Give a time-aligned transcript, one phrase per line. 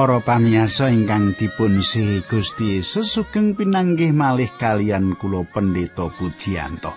[0.00, 6.96] Para pamirsa ingkang dipun sihi Gusti Yesus sugeng pinanggih malih kalian kula Pendeta Pujiyanto.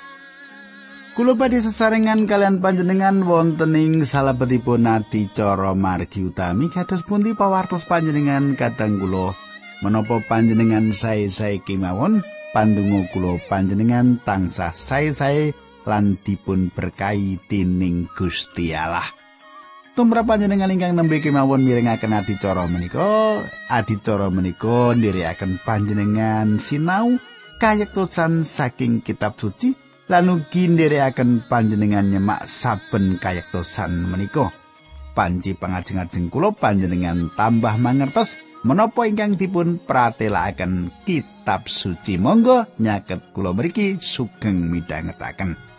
[1.11, 8.55] Kula badhe sesarengan kalian panjenengan wonten ing salebetipun adicara margi utami kados pundi pawartos panjenengan
[8.55, 9.35] kadang kula
[9.83, 12.23] menapa panjenengan sae-sae kemawon
[12.55, 15.51] pandonga kula panjenengan tansah sae-sae
[15.83, 19.22] lan dipun berkahi dening Gusti Allah.
[19.93, 27.21] Tumrap panjenengan ingkang nembe kemawon mirengaken adicara menika adicara menika ndherekaken panjenengan sinau
[27.61, 29.77] kayektosan saking kitab suci
[30.09, 34.49] lan ugi ndherekaken panjenengan nyemak saben kayektosan menika.
[35.13, 38.33] Panci pangajeng-ajeng kula panjenengan tambah mangertos
[38.65, 42.17] menapa ingkang dipun pratelakaken kitab suci.
[42.17, 45.72] Monggo nyaket kula mriki sugeng midhangetaken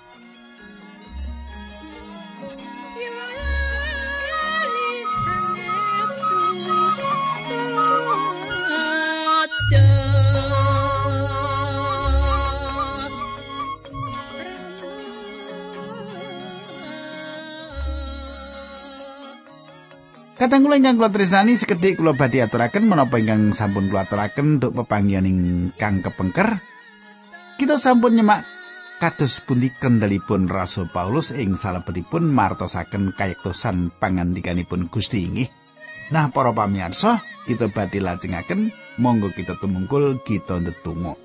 [20.45, 24.77] Kadang kula ingkang kula tresnani sekedhik kula badhe aturaken menapa ingkang sampun kula aturaken untuk
[24.77, 26.61] pepanggihan ingkang kepengker.
[27.57, 28.45] Kita sampun nyemak
[29.01, 35.49] kados pundi kendalipun Rasul Paulus ing salebetipun martosaken kayektosan pangandikanipun Gusti inggih.
[36.13, 38.69] Nah, para pamirsa, kita badhe lajengaken
[39.01, 41.17] monggo kita tumungkul kita ndedonga.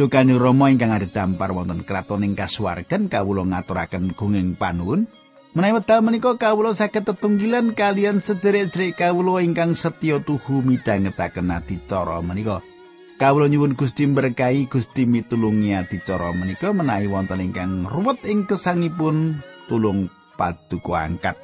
[0.00, 5.04] Dukani Rama ingkang ada dampar wonten kraton ing kasuwargan kawula ngaturaken gunging panuwun
[5.50, 12.62] Menawi wekdal menika kawula saged tetunggilan kalian sederek-sederek kawula ingkang setya tuhu midhangetaken adicara menika.
[13.18, 20.06] Kawula nyuwun Gusti berkahi Gusti mitulungi adicara menika menawi wonten ingkang ruwet ing kesangipun tulung
[20.38, 21.34] paduka angkat.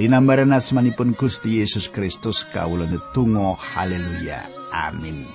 [0.00, 4.48] Linambaran asmanipun Gusti Yesus Kristus kawula netunggal haleluya.
[4.72, 5.28] Amin.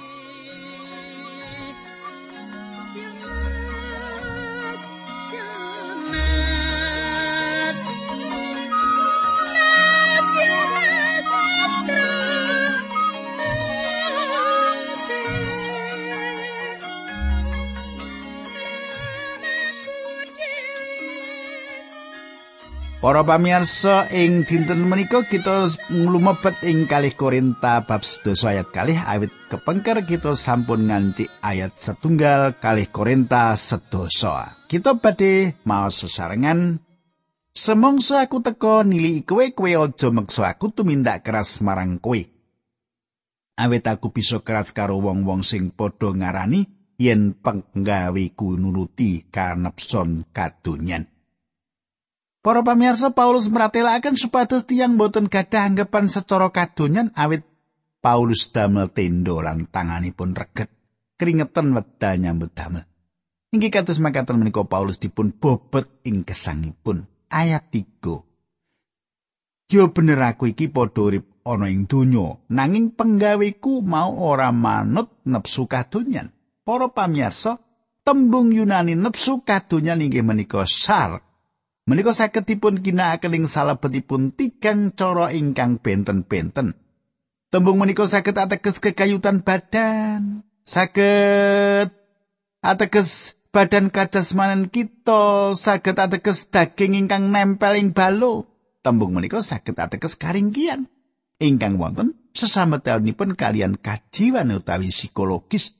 [23.05, 29.29] Para pamirsa ing dinten menika kita nglumebet ing kalih Korinta bab 11 ayat kalih awit
[29.45, 34.33] kepengker kita sampun nganci ayat setunggal kalih Korinta sedoso.
[34.65, 36.81] Kita badhe maos sesarengan
[37.53, 42.17] Semongso aku teko nili kowe kowe aja meksa aku tumindak keras marang kowe.
[43.61, 46.65] Awit aku bisa keras karo wong-wong sing padha ngarani
[46.97, 51.14] yen penggaweku nuruti kanepson kadonyan.
[52.45, 57.41] Para pamirsa Paulus meratelaken supados tiyang boten gadah anggapan secara kadonyan awit
[58.05, 60.69] Paulus damel tendo lan tanganipun reget
[61.17, 62.85] keringetan wedal nyambut damel.
[63.49, 69.73] Inggih kados makaten menika Paulus dipun bobot ing gesangipun ayat 3.
[69.73, 75.65] Yo bener aku iki padha urip ana ing donya nanging penggaweku mau ora manut nepsu
[75.65, 76.29] kadonyan.
[76.61, 77.57] Para pamirsa
[78.05, 81.25] tembung Yunani nepsu kadonyan inggih menika sar
[81.85, 86.73] Menika saged dipun ginakaken ing salebetipun tigang cara ingkang benten-benten.
[87.53, 91.93] Tembung menika saged ateges kekayutan badan, saged
[92.65, 98.49] ateges badan kadasmanan kita, saged ateges daging ingkang nempel ing balo.
[98.81, 100.89] Tembung menika saged ateges karinggian
[101.37, 105.77] ingkang wonten sesametanipun kalian kajiwan utawi psikologis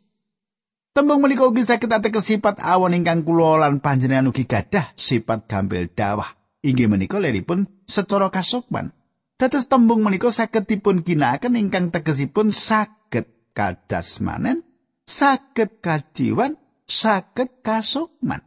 [0.96, 5.92] Tembung menika ugi saged ateges sifat awon ingkang kula lan panjenengan ugi gadah sifat gampil
[5.92, 6.40] dawah.
[6.64, 8.96] Inggih menika leripun secara kasukman.
[9.36, 14.64] Dados tembung menika saged dipun ginakaken ingkang tegesipun saged kadasmanen,
[15.04, 16.56] saged kajiwan,
[16.88, 18.40] saged kasukman.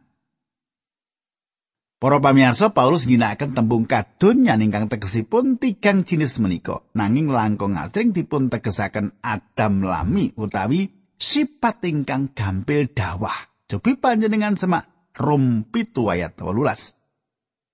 [2.01, 6.81] Para pamirsa Paulus ginakaken tembung kadonyan ingkang tegesipun tigang jenis menika.
[6.97, 13.35] Nanging langkung asring dipun tegesaken Adam lami utawi sipat ingkang gampil dawah.
[13.69, 16.95] Jogi panjenengan semak Rom pitu ayat 18.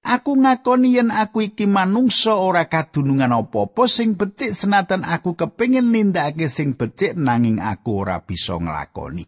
[0.06, 6.45] Aku ngakoni yen aku iki manungsa ora kadunungan apa-apa sing becik senajan aku kepingin nindakake
[6.45, 9.25] sing becik nanging aku ora bisa nglakoni.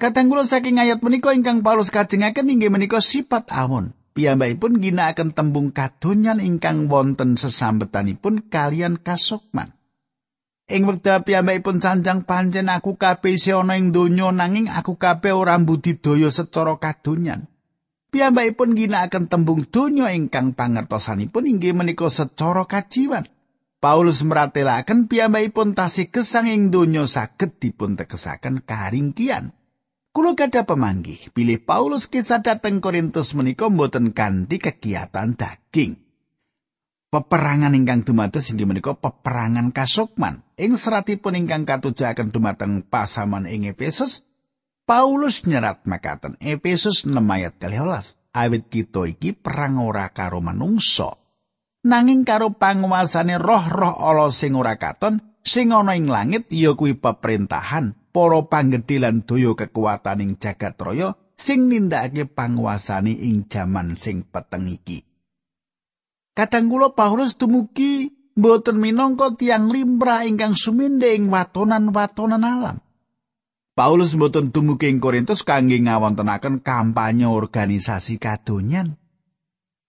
[0.00, 3.92] Kadang kula saking ayat menika ingkang Paulus kajengaken inggih menika sifat awon.
[4.14, 9.74] Piyambakipun ginakaken tembung kadonyan ingkang wonten sesambetanipun kalian kasukman.
[10.64, 15.60] Ing wekdal piyambakipun sanjang pancen aku kabeh isih ana ing donya nanging aku kabeh ora
[15.60, 17.52] budidaya secara kadonyan.
[18.08, 23.28] Piyambakipun ginakaken tembung donya ingkang pangertosanipun inggih menika secara kajiwan.
[23.76, 29.52] Paulus meratelaken piyambakipun tasih gesang ing donya saged dipun tegesaken karingkian.
[30.14, 36.03] Kulo gada pemanggih, pilih Paulus kisah dateng Korintus menika mboten kanthi kegiatan daging.
[37.14, 40.42] Peperangan ingkang dumados inggih menika peperangan kasukman.
[40.58, 44.26] Ing seratipun ingkang katujaken dumateng pasaman ing Efesus,
[44.82, 48.18] Paulus nyerat makaten Efesus 6 ayat 12.
[48.34, 51.14] Awit kita iki perang ora karo manungsa,
[51.86, 57.94] nanging karo panguasane roh-roh ala sing ora katon sing ana ing langit ya kuwi peperintahan
[58.10, 64.66] para panggedhe lan daya kekuatan ing jagat raya sing nindakake panguasane ing jaman sing peteng
[64.66, 65.13] iki
[66.34, 72.76] kadang kula Paulus dumugi mboten minangka tiang limrah ingkang suminde ing watonan-watonan alam
[73.74, 78.98] Paulus mboten dumugi ing Korintus kangge ngawontenaken kampanye organisasi kadonyan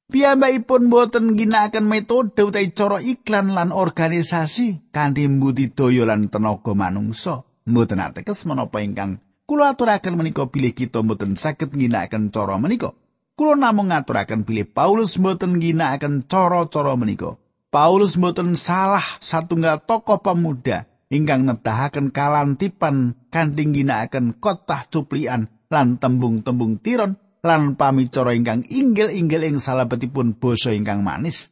[0.06, 7.41] Piyambakipun boten ginakaken metode utawi cara iklan lan organisasi kanthi mbudidaya lan tenaga manungsa.
[7.65, 9.18] Mboten ateges menapa ingkang
[9.50, 12.94] kula aturaken menika bilih kita mboten saged ginakaken cara menika.
[13.35, 17.35] Kula namung ngaturaken bilih Paulus mboten ginakaken cara-cara menika.
[17.67, 26.79] Paulus mboten salah satunggal tokoh pemuda ingkang nedahaken kalantipan kanthi ginakaken kotah cuplian lan tembung-tembung
[26.79, 31.51] tiron lan pamicara ingkang inggil-inggil ing salebetipun basa ingkang manis.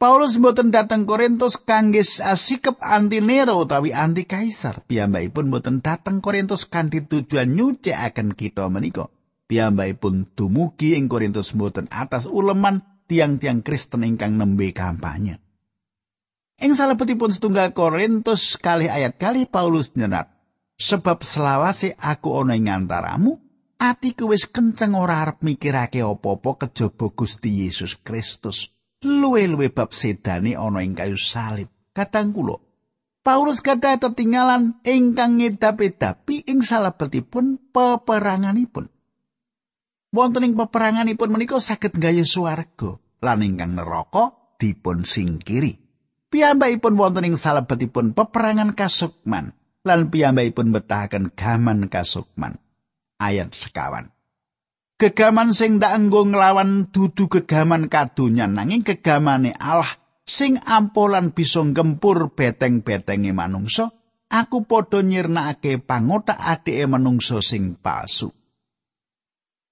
[0.00, 4.82] Paulus mboten dateng Korintus kangge asikep anti Nero utawi anti kaisar.
[4.88, 9.12] Piyambakipun mboten dateng Korintus kanthi tujuan nyucikaken kita menika.
[9.52, 15.44] Piyambakipun dumugi ing Korintus mboten atas uleman tiang-tiang Kristen ingkang nembe kampanye.
[16.56, 20.32] Ing salebetipun setunggal Korintus kali ayat kali Paulus nyerat,
[20.80, 23.44] sebab selawase aku ana ing antaramu
[23.76, 28.72] atiku wis kenceng ora arep mikirake apa-apa kejaba Gusti Yesus Kristus.
[29.04, 31.68] Luwe-luwe bab sedane ana ing kayu salib.
[31.92, 32.56] Kadang kula
[33.20, 38.88] Paulus kada tetinggalan ingkang ngedap-edapi ing salebetipun peperanganipun.
[40.12, 45.80] Wonten ing peperanganipun menika saged gaya swarga lan ingkang neraka dipun singkiri.
[46.28, 49.56] Piyambakipun wonten ing salebetipun peperangan kasukman
[49.88, 52.60] lan piyambakipun betahaken gaman kasukman.
[53.22, 54.10] ayat sekawan.
[54.98, 62.30] Gegaman sing ndak enggo nglawan dudu gegaman kadonyan nanging gegamane Allah sing ampolan bisa gempur
[62.34, 63.90] beteng-betenge manungsa
[64.30, 68.30] aku padha nyirnakake pangotak adike manungsa sing palsu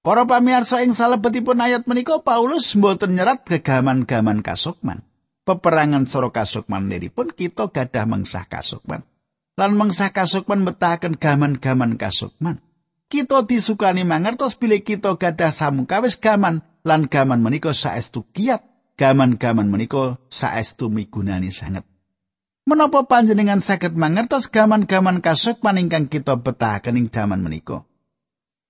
[0.01, 5.05] Para pamirsa ing salebetipun ayat menika Paulus mboten nyerat gegaman-gaman kasukman.
[5.45, 9.05] Peperangan soro kasukman pun kita gadah mengsah kasukman.
[9.61, 12.65] Lan mengsah kasukman betahaken gaman-gaman kasukman.
[13.11, 18.63] kita disukani mangertos bilih kita gadah samukawis gaman lan gaman menika saestu kiat
[18.95, 21.83] gaman-gaman menika saestu migunani sanget
[22.71, 27.43] menapa panjenengan saged mangertos gaman-gaman kasukman ingkang kita betahaken ing jaman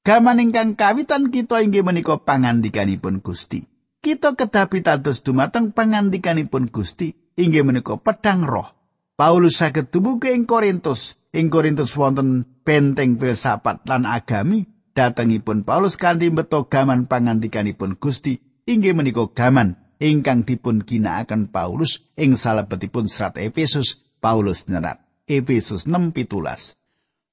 [0.00, 3.68] gaman ingkang kawitan kita inggih menika pangandikanipun Gusti.
[4.00, 8.72] Kita kedah pitados dumateng pangandikanipun Gusti inggih menika pedang roh.
[9.12, 11.20] Paulus saged dumugi ing Korintus.
[11.36, 14.64] Ing Korintus wonten benteng filsafat lan agami
[14.96, 22.40] datengipun Paulus kanthi beto gaman pangandikanipun Gusti inggih menika gaman ingkang dipun ginakaken Paulus ing
[22.40, 24.00] salebetipun serat Efesus.
[24.20, 26.79] Paulus nyerat Efesus 6:17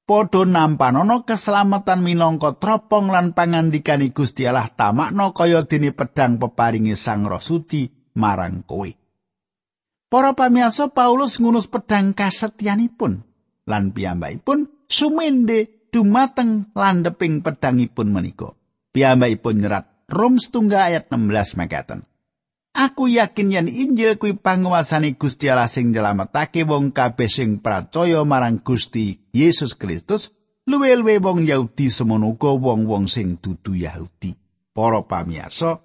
[0.07, 7.27] Podho nampanono keselamatan minangka tropong lan pangandikani Gusti Allah tamakno kaya dene pedang peparingi Sang
[7.27, 8.87] Roh Suci marang kowe.
[10.07, 13.19] Para pamirsa Paulus ngunus pedang kasetyanipun
[13.67, 18.55] lan piyambakipun sumende dumateng landeping pedangipun menika.
[18.95, 22.07] Piyambakipun nyerat Rom setunggal ayat 16 mekaten.
[22.77, 28.61] Aku yakin yen Injil kuwi panguasane Gusti Allah sing nyelametake wong kabeh sing percaya marang
[28.61, 30.29] Gusti Yesus Kristus,
[30.69, 34.37] luwe-luwe wong Yahudi semono wong-wong sing dudu Yahudi.
[34.77, 35.81] Para pamirsa,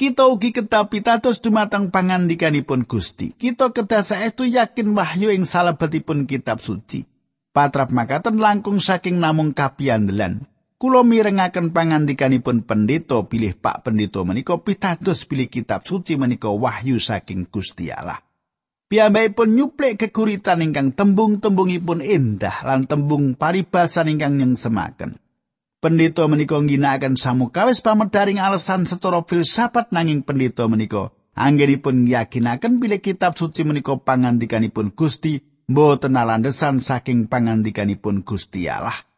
[0.00, 3.36] Kita ugi kedah pitados dumateng pangandikanipun Gusti.
[3.36, 7.04] Kita kedah saestu yakin wahyu ing salebetipun kitab suci.
[7.52, 10.48] Patrap makaten langkung saking namung kapiandelan.
[10.82, 17.46] Kulo mirengaken pangandikanipun pendeta pilih Pak Pendeta menika pitados pilih kitab suci menika wahyu saking
[17.46, 18.18] Gusti Allah.
[18.90, 25.22] Piyambakipun nyuplek keguritan ingkang tembung-tembungipun endah lan tembung paribasan ingkang nyengsemaken.
[25.78, 33.38] Pendeta menika ngginakaken samukawis pamedaring alasan secara filsafat nanging pendeta menika anggenipun yakinaken bilih kitab
[33.38, 39.11] suci menika pangandikanipun Gusti mboten alandesan saking pangandikanipun Gusti Allah.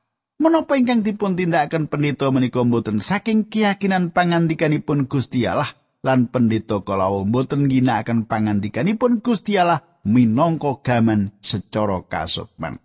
[0.44, 5.72] Menapa ingkang dipun tindakaken pendeta menika mboten saking keyakinan pangandikanipun Gusti Allah
[6.04, 12.76] lan pendeta kalawa boten ginakaken pangandikanipun Gusti Allah minangka gaman secara kasukman.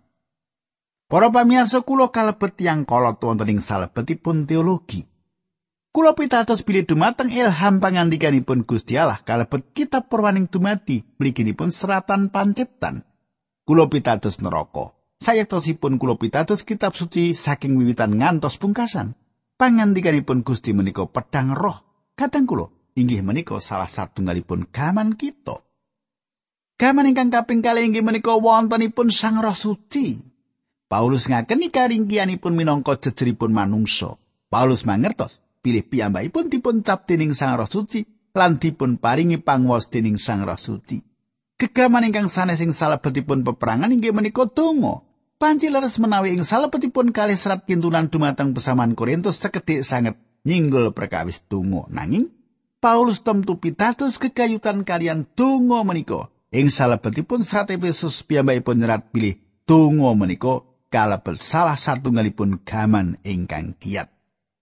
[1.04, 5.04] Para pamirsa kula kalebet tiyang kolot wonten ing salebetipun teologi.
[5.92, 13.04] Kula pitados bilih dumateng ilham pangandikanipun Gusti Allah kalebet kitab Purwaning Dumadi mliginipun seratan panciptan.
[13.68, 14.96] Kula pitados neraka.
[15.20, 19.12] Sayektosipun kula pitados kitab suci saking wiwitan ngantos pungkasan.
[19.60, 21.76] Pangandikanipun Gusti menika pedang roh.
[22.16, 25.60] Kadang kula inggih menika salah satunggalipun gaman kita.
[26.80, 30.16] Gaman ingkang kaping kalih inggih menika wontenipun Sang Roh Suci.
[30.88, 34.16] Paulus ngakeni karingkianipun minangka jejeripun manungsa.
[34.48, 40.16] Paulus mangertos pilih piyambakipun dipun cap dening Sang Roh Suci lan dipun paringi pangwas dening
[40.16, 40.96] Sang Roh Suci.
[41.60, 45.09] Gegaman ingkang sanes ing salebetipun peperangan inggih menika donga.
[45.40, 51.40] Panci leres menawi ing salebetipun kalih serat kintunan dumateng pesaman Korintus sekedhik sanget nyinggul perkawis
[51.48, 51.88] donga.
[51.88, 52.28] Nanging
[52.76, 56.28] Paulus temtu pitados kekayutan kalian donga menika.
[56.52, 60.60] Ing salebetipun serat Efesus piyambakipun nyerat pilih donga menika
[60.92, 64.12] kalebet salah satunggalipun gaman ingkang kiat.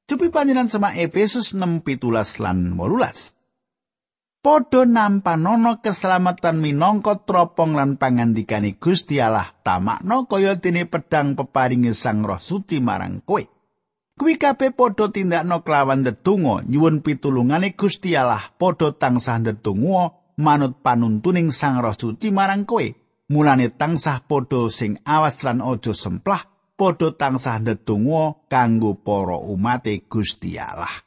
[0.06, 3.37] Cupi panjenengan sama Efesus 6 pitulas lan 18.
[4.38, 12.22] Podo nampanono keselamatan minangka tropong lan pangandikane Gusti Allah tamakno kaya dene pedang peparinge Sang
[12.22, 13.42] Roh Suci marang kowe.
[14.14, 21.50] Kuwi kabeh padha tindakno kelawan ndedonga nyuwun pitulungane Gusti Allah padha tansah ndedonga manut panuntuning
[21.50, 22.86] Sang Roh Suci marang kowe.
[23.34, 26.46] Mulane tansah padha sing awas lan aja semplah
[26.78, 31.02] padha tansah ndedonga kanggo para umate Gusti Allah.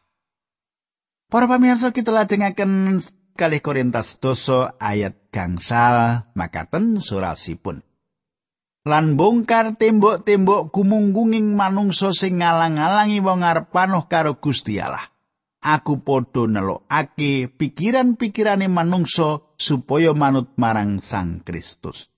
[1.31, 2.99] Para pamirsa kita lajengaken
[3.33, 7.83] kalih Korintus doso ayat gangsal makaten surasipun.
[8.81, 15.05] Lan bongkar tembok-tembok gumunggunging manungsa sing ngalang-alangi wong arep panuh karo Gusti Allah.
[15.61, 22.09] Aku padha nelokake pikiran-pikirane manungsa supaya manut marang Sang Kristus.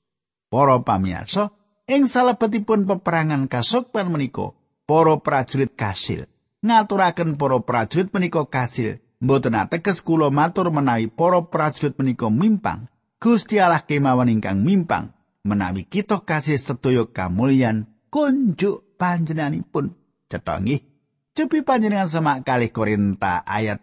[0.47, 1.51] Para pamirsa,
[1.83, 4.55] ing salebetipun peperangan kasukman menika
[4.87, 6.31] para prajurit kasil
[6.63, 12.91] ngaturaken para prajurit menika kasil mboten ateges kula matur menawi para prajurit menika mimpang.
[13.23, 15.15] Gusti Allah kemawon ingkang mimpang
[15.47, 19.95] menawi kita kasih sedaya kamulyan kunjuk panjenenganipun.
[20.27, 20.83] Cetha nggih
[21.31, 23.79] cupi panjenengan semak kali Korinta ayat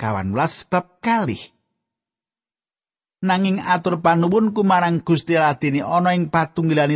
[0.00, 0.32] 18
[0.72, 1.52] bab kalih.
[3.20, 6.32] Nanging atur panuwunku marang Gusti Allah dene ana ing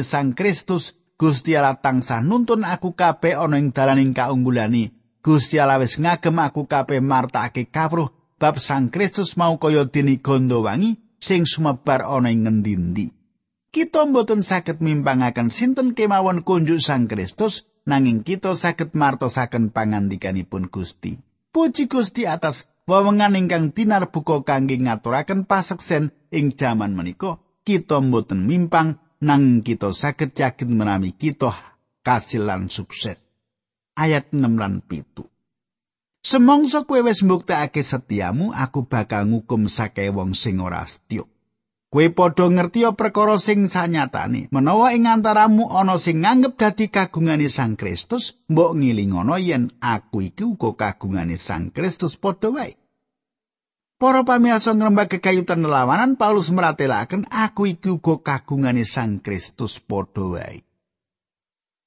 [0.00, 5.96] Sang Kristus Gusti Allah tansah nuntun aku kabeh ana ing dalaning kaunggulane Gusti Allah wis
[5.96, 12.04] ngagem aku kabeh martakake kawruh bab Sang Kristus mau kaya dene gondo wangi sing sumebar
[12.04, 13.08] ana ing ngendi-endi
[13.72, 21.16] kita mboten saged mimpangaken sinten kemawon kunjuk Sang Kristus nanging kita saged martosaken pangandikanipun Gusti.
[21.50, 29.00] Puji Gusti atas wewengan ingkang tinarbuka kangge ngaturaken paseksen ing jaman menika kita mboten mimpang
[29.24, 31.56] nang kita saged yakin menawi kita
[32.04, 33.23] kasilan sukses
[33.94, 35.34] ayat 6 lan 7
[36.24, 41.28] Semongso kowe wis mbuktekake setiamu, aku bakal ngukum sake wong sing ora setya.
[41.92, 44.48] Kowe padha ngerti perkara sing sanyatane.
[44.50, 50.42] Menawa ing antaramu ana sing nganggep dadi kagungane Sang Kristus, mbok ngilingono yen aku iki
[50.42, 52.74] uga kagungane Sang Kristus padha wae.
[54.00, 60.64] Para pamirsa ngrembak kekayutan nelawanan Paulus meratelaken aku iki uga kagungane Sang Kristus padha wae.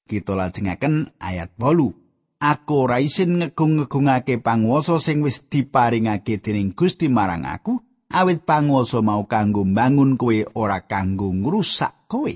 [0.08, 2.40] Kita lajengaken ayat 8.
[2.40, 7.76] Aku ora isin ngegung-ngegungake panguwasa sing wis diparingake dening Gusti marang aku,
[8.08, 12.32] awit panguwasa mau kanggo mbangun kowe ora kanggo ngrusak kowe.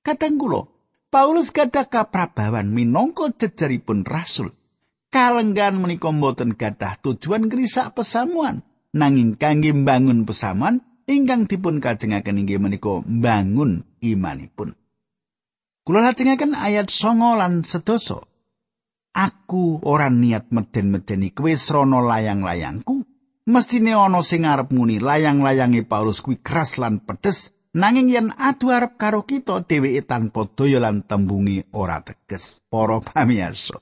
[0.00, 0.72] Kadang kula,
[1.12, 4.56] Paulus gadah kaprabawan minangka jejeripun rasul.
[5.12, 8.64] Kalenggan menika mboten gadah tujuan ngrisak pesamuan.
[8.96, 14.72] nanging kangge mbangun pesaman ingkang dipun kajengaken inggih menika mbangun imanipun.
[15.86, 18.26] Kula lajengaken ayat 9 lan sedoso.
[19.14, 23.06] Aku ora niat meden-medeni kowe srana layang-layangku.
[23.46, 28.98] Mestine ana sing arep muni layang-layange Paulus kuwi keras lan pedes nanging yen adu arep
[28.98, 32.58] karo kita dheweke tanpa daya lan tembungi ora teges.
[32.66, 33.78] Para pamirsa.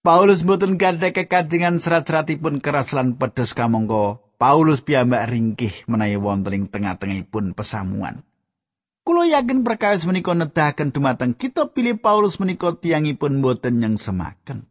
[0.00, 6.64] Paulus mboten gadhah kekajengan serat-seratipun keras lan pedes kamangka Paulus piyambak ringkih menawi wonten ing
[6.72, 8.24] tengah-tengahipun pesamuan.
[9.06, 14.66] Kulo yakin perkawis menika nedahaken dumateng kita pilih Paulus menika tiangipun mboten yang semaken.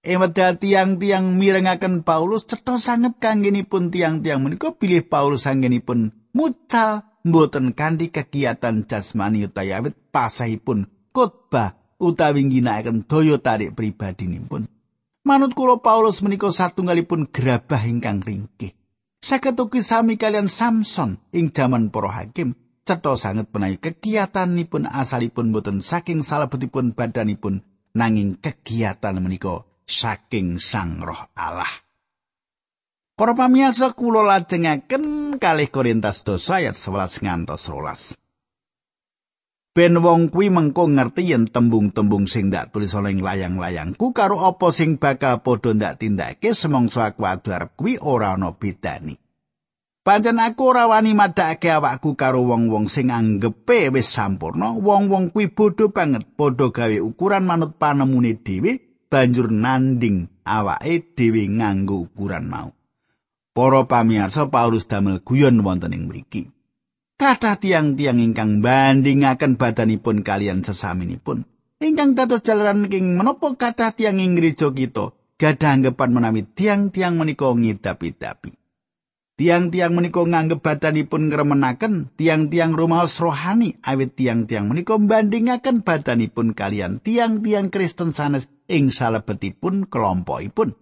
[0.00, 8.08] Ewedal tiang-tiang mirengaken Paulus cetha sanget kanggenipun tiang-tiang menika pilih Paulus anggenipun mucal mboten kanthi
[8.08, 14.72] kegiatan jasmani utawi pasahipun khotbah utawi ginakaken daya tarik pribadinipun.
[15.28, 18.72] Manut kula Paulus menika satunggalipun gerabah ingkang ringkih.
[19.20, 22.56] Saged ugi sami kalian Samson ing jaman para hakim.
[22.86, 27.66] Cetha sanget menawi kegiatanipun asalipun boten saking salebetipun badanipun
[27.98, 31.82] nanging kegiatan menika saking Sang Roh Allah.
[33.18, 38.14] Para pamirsa kula lajengaken kalih Korintus 2 ayat 11 ngantos 12.
[39.74, 44.70] Ben wong kuwi mengko ngerti yen tembung-tembung sing dak tulis ana ing layang-layangku karo apa
[44.70, 49.25] sing bakal padha ndak tindake semangsa aku arep kuwi ora ana bedane.
[50.06, 55.90] Pancen aku ora wani madhake awakku karo wong-wong sing anggepe wis sampurna, wong-wong kuwi bodho
[55.90, 62.70] banget, padha gawe ukuran manut panemune dhewe banjur nanding awake dhewe nganggo ukuran mau.
[63.50, 66.54] Para pamirsa Paulus damel guyon wonten ing mriki.
[67.18, 71.42] Kathah tiang-tiang ingkang bandingaken badanipun kalian sesaminipun.
[71.82, 77.50] Ingkang dados jalaran ing menapa kathah tiang ing gereja kita gadah anggapan menawi tiang-tiang menika
[77.50, 78.65] ngidapi-dapi.
[79.36, 87.68] Tiang-tiang menika nganggep badanipun ngremenaken tiang-tiang rumaos rohani awit tiang-tiang menika bandingaken badanipun kalian tiang-tiang
[87.68, 90.72] Kristen sanes ing salebetipun kelompokipun.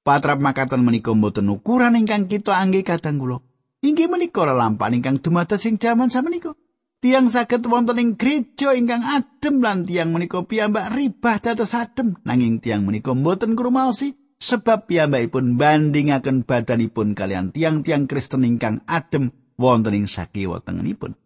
[0.00, 3.44] Patrap makatan menika mboten ukuran ingkang kita angge kadang kula.
[3.84, 6.56] Inggih menika lelampahan ingkang dumados ing jaman samenika.
[7.04, 12.64] Tiang saged wonten ing gereja ingkang adem lan tiang menika piyambak ribah dados adem nanging
[12.64, 20.06] tiang menika mboten krumaosi sebab piyambakipun bandingaken badanipun kalian tiang-tiang Kristen ingkang adem wonten ing
[20.06, 21.18] sakiwa tengenipun.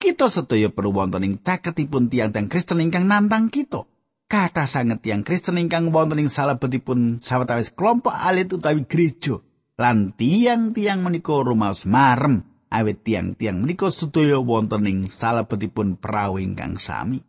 [0.00, 3.84] Kita sedaya perlu wonten ing caketipun tiang-tiang Kristen ingkang nantang kita.
[4.30, 9.42] kata sanget yang Kristen ingkang wonten ing salebetipun sawetawis kelompok alit utawi gereja
[9.74, 17.26] lan tiang-tiang menika rumaos marem awet tiang-tiang menika sedaya wonten ing salebetipun perahu ingkang sami.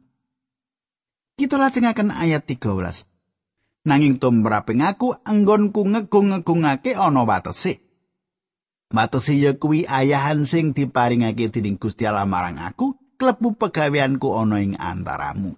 [1.36, 3.11] Kita lajengaken ayat 13.
[3.82, 7.82] Nanging tumraping aku anggonku ngegung-ngegungake ana watese.
[8.94, 14.78] Watese ya kuwi ayahan sing diparingake dening Gusti Allah marang aku, klebu pegaweanku ana ing
[14.78, 15.58] antaramu.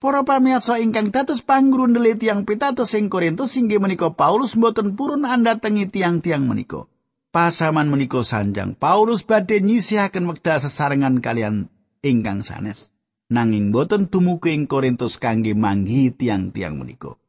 [0.00, 5.24] Para pamirsa ingkang dados pangguru neliti yang pitados sing Korintus inggih menika Paulus mboten purun
[5.28, 6.88] andatengi tiang-tiang menika.
[7.32, 11.72] Pasaman menika sanjang Paulus badhe nyisihaken wekdal sesarengan kalian
[12.04, 12.92] ingkang sanes.
[13.32, 17.20] Nanging boten dumugi ing Korintus kangge manggi tiang-tiang menika.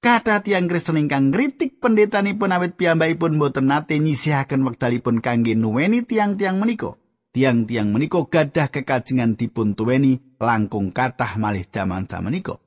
[0.00, 6.56] Kata tiang Kristen ingkang ngritik pendetanipun awit piyambakipun boten nate nyisihaken wekdalipun kangge nuweni tiang-tiang
[6.56, 6.96] menika.
[7.30, 12.58] tiang-tiang menika gadah kekajengan dipun tuweni langkung kathah malih jaman samenika.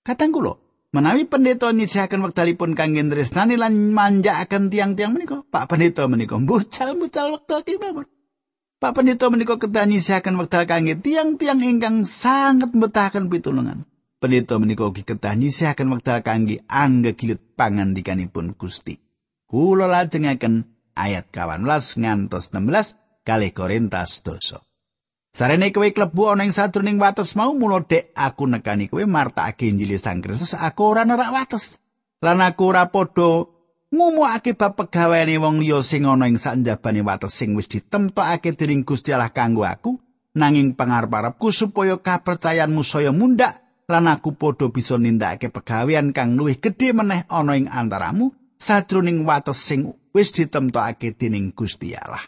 [0.00, 0.56] Katang kula,
[0.94, 7.60] menawi pendeta nyisihaken wektalipun kangge tresnani lan manjakaken tiang-tiang menika, Pak Pendeta menika mbucal-mbucal wektal
[7.66, 8.06] kemawon.
[8.78, 13.84] Pak Pendeta menika kedah nyisihaken wektal kangge tiang-tiang ingkang sangat mbetahaken pitulungan.
[14.16, 18.96] Pendeta menika ugi kedah nyisihaken wektal kangge anggegilut pangandikanipun Gusti.
[19.44, 20.64] Kula lajengaken
[20.96, 22.96] ayat 18 ngantos 16
[23.28, 24.64] kalih Korintus dosa.
[25.36, 30.00] Sarene kowe klebu ana ing sadurunging wates mau mulo dek aku nekani kowe martakake Injil
[30.00, 31.84] Sang Kristus aku ora nerak wates.
[32.24, 33.44] Lan aku ora padha
[33.92, 39.12] ngumumake bab pegaweane wong liya sing ana ing sanjabane wates sing wis ditemtokake dening Gusti
[39.12, 40.00] Allah kanggo aku
[40.32, 46.90] nanging pangarep-arepku supaya kapercayaanmu saya mundak lan aku padha bisa nindakake pegawean kang luwih gedhe
[46.90, 52.26] meneh ana ing antaramu sajroning wates sing wis ditemtokake dening Gusti Allah.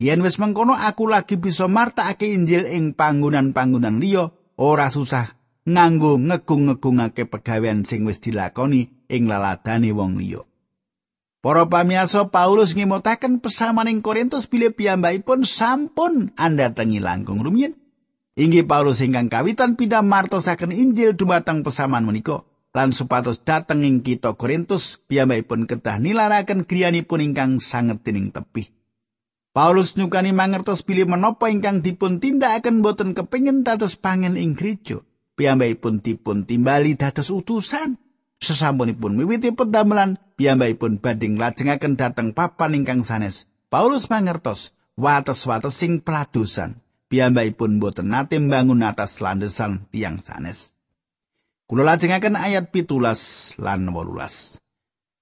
[0.00, 5.36] Yen wis mengkono aku lagi bisa martakake Injil ing panggonan-panggonan liya, ora susah
[5.68, 10.42] nganggo ngegung-ngegungake pegawean sing wis dilakoni ing laladane wong liya.
[11.44, 17.83] Para pamirsa Paulus ngimutaken pesaman ing Korintus bilih piyambakipun sampun andhatengi langkung rumiyin.
[18.34, 22.42] Inggih Paulus ingkang kawitan pindah martosaken Injil dumateng pesaman menika
[22.74, 28.74] lan supados dateng ing kita Korintus piyambakipun kedah nilaraken griyanipun ingkang sanget dening tepih.
[29.54, 35.06] Paulus nyukani mangertos pilih menapa ingkang dipun tindakaken boten kepingin dados pangen ing gereja.
[35.38, 38.02] Piyambakipun dipun timbali dados utusan.
[38.42, 43.46] Sesampunipun miwiti pedamelan, piyambakipun bading lajengaken dhateng papan ingkang sanes.
[43.70, 46.83] Paulus mangertos wates-wates sing peladosan.
[47.12, 50.74] Piyambakipun boten nate mbangun atas landesan tiang sanes.
[51.64, 54.60] Kula lajengaken ayat pitulas lan wolulas.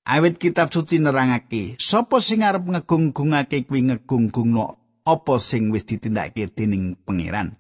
[0.03, 6.99] Awit kitab suci nerangake, sapa sing arep ngegung-gungake kuwi ngegung-gungno apa sing wis ditindakake dening
[6.99, 7.55] pangeran.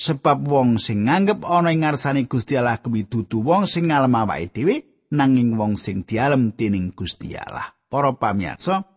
[0.00, 4.56] Sebab wong sing nganggep ana ing ngarsane Gusti Allah kuwi dudu wong sing ngalem awake
[4.56, 7.76] dhewe nanging wong sing dialem dening Gusti Allah.
[7.92, 8.88] Para pamirsa,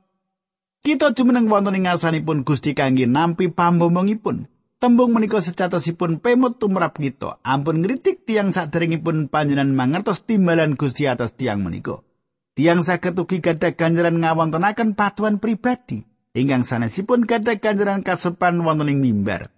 [0.79, 4.47] kita jumeneng wonten ing ngarsanipun Gusti kangge nampi pambomongipun.
[4.85, 7.41] Tembung menika sejatosipun pemut tumrap kita.
[7.41, 12.05] Ampun ngritik tiang saderengipun panjenengan mangertos timbalan Gusti atas tiang menika.
[12.53, 16.05] Tiang saged ugi gadah ganjaran ngawontenaken patuhan pribadi
[16.37, 19.49] ingkang sanesipun gadah ganjaran kasepan wonten ing mimbar.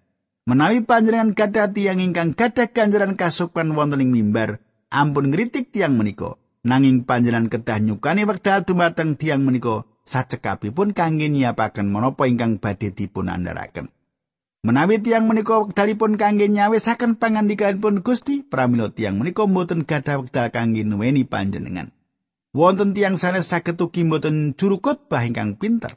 [0.47, 6.39] Menawi panjenengan gadah tiang ingkang gadah ganjaran kasepan wonten ing mimbar, ampun ngritik tiang menika.
[6.63, 13.27] Nanging panjenengan kedah nyukani wekdal dumateng tiang menika sacekapipun kangge nyiapaken menapa ingkang badhe dipun
[13.27, 13.91] andharaken.
[14.67, 20.83] Menawi tiang menika wekdalipun kangge nyawisaken pangandikanipun Gusti, pramila tiang menika mboten gadah wekdal kangge
[20.83, 21.95] nuweni panjenengan.
[22.51, 25.95] Wonten tiang sanes saged ugi mboten juru khotbah ingkang pinter.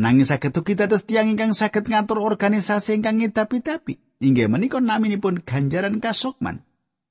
[0.00, 4.24] Nanging saged ugi dados tiang ingkang saged ngatur organisasi ingkang ngidapi-dapi.
[4.24, 6.64] Inggih menika naminipun ganjaran kasukman.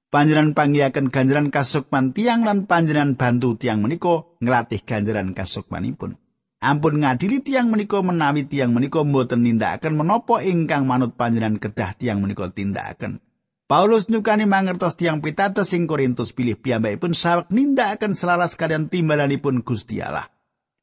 [0.09, 6.17] Panjenengan panggihaken ganjaran kasukman tiang lan panjenengan bantu tiang menika nglatih ganjaran kasukmanipun.
[6.65, 12.25] Ampun ngadili tiang menika menawi tiang menika mboten nindakaken menapa ingkang manut panjenengan kedah tiang
[12.25, 13.21] menika tindakaken.
[13.69, 20.01] Paulus nyukani mangertos tiang pitados sing Korintus pilih piyambakipun sawek nindakaken selaras kalian timbalanipun Gusti
[20.01, 20.25] Allah.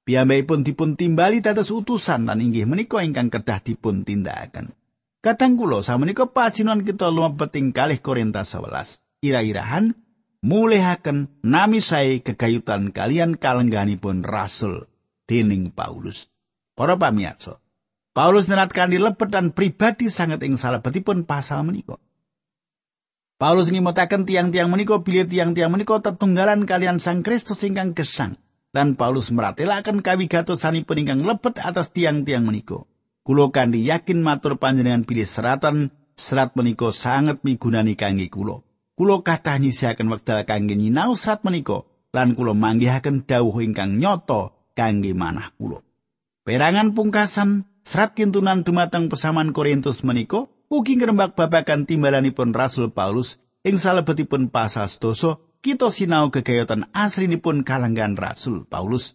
[0.07, 4.71] Piyambakipun dipun timbali dados utusan lan inggih menika ingkang kedah dipun tindakaken.
[5.19, 9.03] Kadang kula samenika pasinuan kita lumebet ing kalih Korintus 11.
[9.27, 9.99] Ira-irahan
[10.47, 14.92] mulihaken nami sae kegayutan kalian kalengganipun rasul
[15.27, 16.29] dening Paulus.
[16.73, 17.61] Para pamirsa,
[18.13, 21.97] Paulus nerat kanthi lebet dan pribadi sangat ing salebetipun pasal menika.
[23.41, 28.39] Paulus ngimutaken tiang-tiang menika bilih tiang-tiang menika tetunggalan kalian Sang Kristus ingkang gesang.
[28.73, 32.85] Dan Paulus meratelaken kawigatosanipun ingkang lebet atas tiang-tiang menika.
[33.21, 38.65] Kulo kanthi yakin matur panjenengan bilih seratan serat menika sangat migunani kangge kulo.
[38.93, 45.13] Kulo kathah nyisihaken wekdal kangge nyinau serat menika lan kulo manggihaken dawuh ingkang nyoto kangge
[45.17, 45.85] manah kulo.
[46.43, 53.79] Perangan pungkasan serat kintunan dumateng pesaman Korintus menika ugi ngrembak babagan timbalanipun Rasul Paulus ing
[53.79, 59.15] salebetipun pasal sedasa kita sinau gegayutan asrinipun kalanggan Rasul Paulus.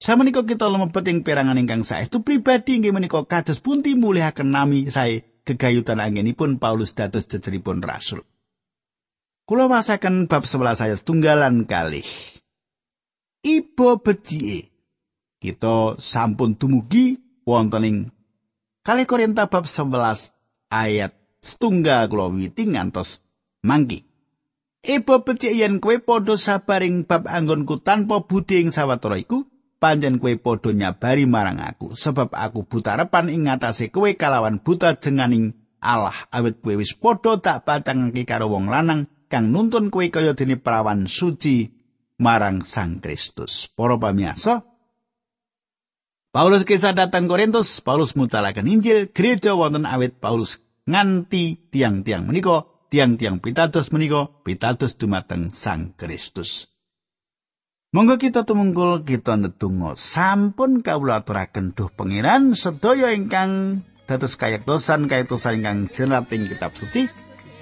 [0.00, 5.28] Samenika kita lumebet ing perangan ingkang saestu pribadi inggih menika kados punti mulihaken nami sae
[5.44, 8.24] gegayutan anggenipun Paulus dados jejeripun rasul.
[9.44, 12.06] Kula wasaken bab 11 saya setunggalan kalih.
[13.40, 14.68] Ibo becike.
[15.40, 17.16] Kita sampun dumugi
[17.48, 17.96] wonten ing
[18.84, 20.32] Kali Korinta bab 11
[20.68, 23.24] ayat setunggal kula witi ngantos
[23.64, 24.04] mangki.
[24.84, 29.44] Ebo becik yen kowe padha sabaring bab anggonku tanpa budi ing sawetara iku,
[29.80, 35.00] panjen kowe padha nyabari marang aku sebab aku buta repan ing ngatasé kowe kalawan buta
[35.00, 40.36] jenganing Allah awit kowe wis padha tak pacangake karo wong lanang kang nuntun kowe kaya
[40.36, 41.79] dene perawan suci
[42.20, 43.72] marang Sang Kristus.
[43.72, 44.62] Para pamirsa,
[46.30, 53.42] Paulus kisah datang Korintus, Paulus mucalaken Injil, gereja wonten awit Paulus nganti tiang-tiang menika, tiang-tiang
[53.42, 56.70] pitados menika, pitados dumateng Sang Kristus.
[57.90, 65.58] Monggo kita tumungkul kita ndedonga sampun kawula aturaken duh pangeran sedaya ingkang dados kayektosan kayektosan
[65.58, 67.10] ingkang jerat ing kitab suci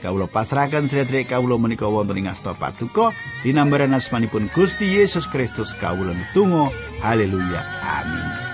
[0.02, 3.12] kawula pasrahaken sedherek kawula menika wonten ing asta paduka.
[3.44, 6.70] Dinambaran asmanipun Gusti Yesus Kristus kawula ndedonga
[7.02, 7.60] haleluya.
[7.84, 8.47] Amin